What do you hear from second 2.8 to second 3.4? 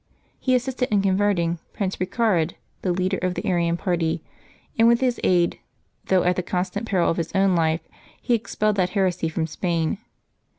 the leader of